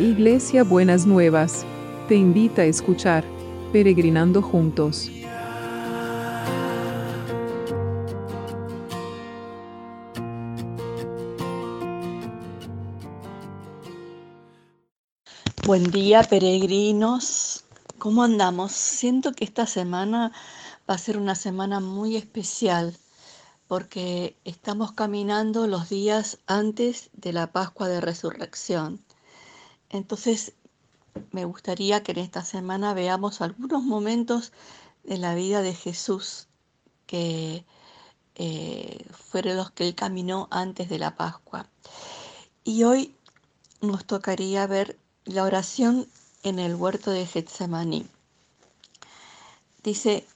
[0.00, 1.66] Iglesia Buenas Nuevas,
[2.08, 3.22] te invita a escuchar
[3.70, 5.10] Peregrinando Juntos.
[15.66, 17.64] Buen día, peregrinos.
[17.98, 18.72] ¿Cómo andamos?
[18.72, 20.32] Siento que esta semana
[20.88, 22.96] va a ser una semana muy especial
[23.68, 29.04] porque estamos caminando los días antes de la Pascua de Resurrección.
[29.90, 30.54] Entonces,
[31.32, 34.52] me gustaría que en esta semana veamos algunos momentos
[35.04, 36.48] de la vida de Jesús
[37.06, 37.64] que
[38.36, 41.68] eh, fueron los que él caminó antes de la Pascua.
[42.64, 43.14] Y hoy
[43.80, 46.06] nos tocaría ver la oración
[46.42, 48.06] en el huerto de Getsemaní.
[49.82, 50.26] Dice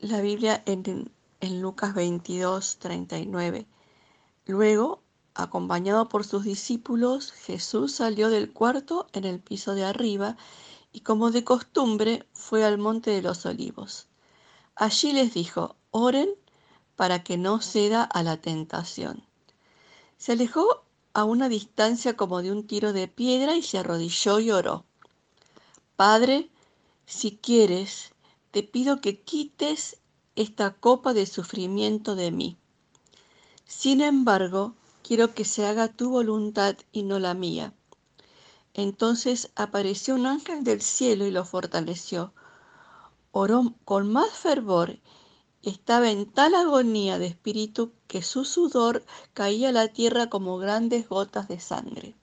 [0.00, 1.10] la Biblia en,
[1.40, 3.66] en Lucas 22, 39.
[4.46, 5.03] Luego
[5.34, 10.36] Acompañado por sus discípulos, Jesús salió del cuarto en el piso de arriba
[10.92, 14.06] y como de costumbre fue al monte de los olivos.
[14.76, 16.30] Allí les dijo, oren
[16.94, 19.24] para que no ceda a la tentación.
[20.18, 24.52] Se alejó a una distancia como de un tiro de piedra y se arrodilló y
[24.52, 24.84] oró.
[25.96, 26.48] Padre,
[27.06, 28.12] si quieres,
[28.52, 29.96] te pido que quites
[30.36, 32.56] esta copa de sufrimiento de mí.
[33.64, 34.74] Sin embargo,
[35.04, 37.74] quiero que se haga tu voluntad y no la mía.
[38.72, 42.32] Entonces apareció un ángel del cielo y lo fortaleció.
[43.30, 44.98] Oró con más fervor.
[45.62, 51.08] Estaba en tal agonía de espíritu que su sudor caía a la tierra como grandes
[51.08, 52.14] gotas de sangre.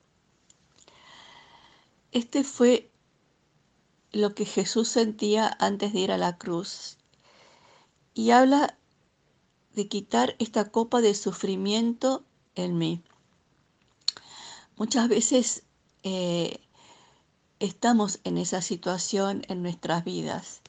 [2.10, 2.90] Este fue
[4.10, 6.98] lo que Jesús sentía antes de ir a la cruz.
[8.12, 8.76] Y habla
[9.74, 13.02] de quitar esta copa de sufrimiento en mí.
[14.76, 15.62] Muchas veces
[16.02, 16.58] eh,
[17.60, 20.62] estamos en esa situación en nuestras vidas.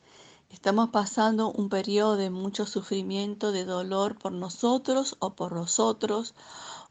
[0.49, 6.35] Estamos pasando un periodo de mucho sufrimiento, de dolor por nosotros o por nosotros,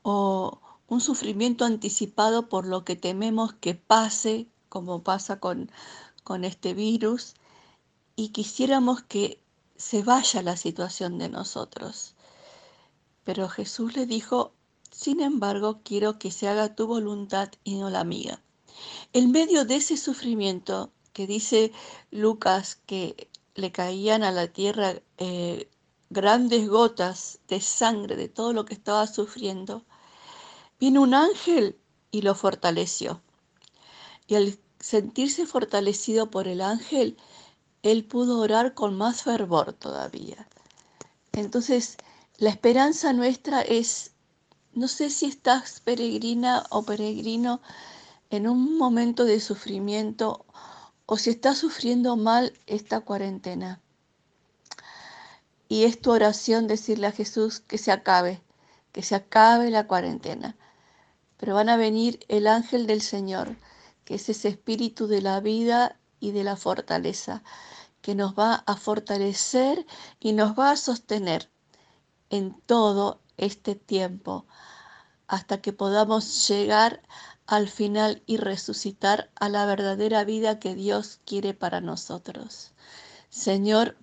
[0.03, 5.71] o un sufrimiento anticipado por lo que tememos que pase, como pasa con,
[6.25, 7.35] con este virus,
[8.17, 9.41] y quisiéramos que
[9.77, 12.15] se vaya la situación de nosotros.
[13.23, 14.53] Pero Jesús le dijo,
[14.93, 18.41] sin embargo, quiero que se haga tu voluntad y no la mía.
[19.13, 21.73] En medio de ese sufrimiento que dice
[22.11, 25.69] Lucas que le caían a la tierra eh,
[26.11, 29.85] grandes gotas de sangre de todo lo que estaba sufriendo,
[30.79, 31.79] vino un ángel
[32.11, 33.23] y lo fortaleció.
[34.27, 37.17] Y al sentirse fortalecido por el ángel,
[37.83, 40.49] él pudo orar con más fervor todavía.
[41.33, 41.97] Entonces,
[42.37, 44.12] la esperanza nuestra es
[44.75, 47.61] no sé si estás peregrina o peregrino
[48.31, 50.47] en un momento de sufrimiento
[51.05, 53.81] o si estás sufriendo mal esta cuarentena.
[55.69, 58.43] Y es tu oración decirle a Jesús que se acabe,
[58.93, 60.57] que se acabe la cuarentena.
[61.37, 63.57] Pero van a venir el ángel del Señor,
[64.05, 67.43] que es ese espíritu de la vida y de la fortaleza,
[68.01, 69.87] que nos va a fortalecer
[70.21, 71.51] y nos va a sostener
[72.31, 74.47] en todo este tiempo
[75.27, 77.03] hasta que podamos llegar
[77.47, 82.73] al final y resucitar a la verdadera vida que Dios quiere para nosotros.
[83.31, 83.97] Señor,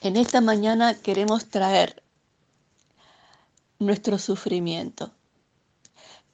[0.00, 2.02] en esta mañana queremos traer
[3.78, 5.12] nuestro sufrimiento,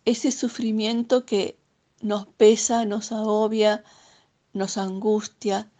[0.04, 1.56] ese sufrimiento que
[2.00, 3.84] nos pesa, nos agobia,
[4.52, 5.70] nos angustia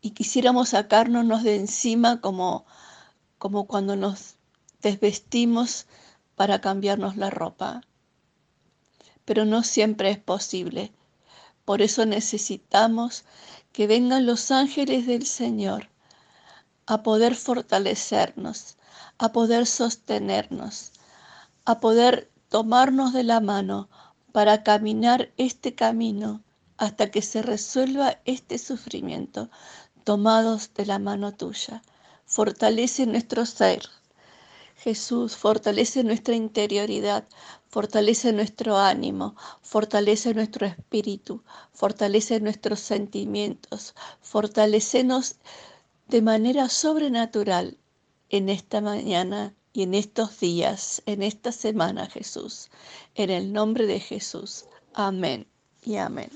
[0.00, 2.64] y quisiéramos sacarnos de encima como,
[3.38, 4.37] como cuando nos
[4.80, 5.86] desvestimos
[6.36, 7.82] para cambiarnos la ropa.
[9.24, 10.92] Pero no siempre es posible.
[11.64, 13.24] Por eso necesitamos
[13.72, 15.88] que vengan los ángeles del Señor
[16.86, 18.76] a poder fortalecernos,
[19.18, 20.92] a poder sostenernos,
[21.64, 23.90] a poder tomarnos de la mano
[24.32, 26.42] para caminar este camino
[26.78, 29.50] hasta que se resuelva este sufrimiento,
[30.04, 31.82] tomados de la mano tuya.
[32.24, 33.82] Fortalece nuestro ser,
[34.78, 37.26] Jesús, fortalece nuestra interioridad,
[37.68, 41.42] fortalece nuestro ánimo, fortalece nuestro espíritu,
[41.72, 45.36] fortalece nuestros sentimientos, fortalecenos
[46.06, 47.76] de manera sobrenatural
[48.30, 52.70] en esta mañana y en estos días, en esta semana, Jesús.
[53.16, 54.66] En el nombre de Jesús.
[54.94, 55.46] Amén
[55.82, 56.30] y amén.